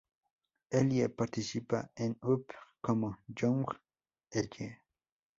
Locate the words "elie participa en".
0.71-2.17